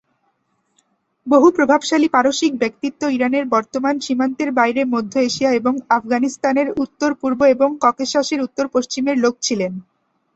[1.27, 8.39] বহু প্রভাবশালী পারসিক ব্যক্তিত্ব ইরানের বর্তমান সীমান্তের বাইরে মধ্য এশিয়া এবং আফগানিস্তানের উত্তর-পূর্ব এবং ককেশাসের
[8.41, 9.71] উত্তর-পশ্চিমের লোক ছিলেন।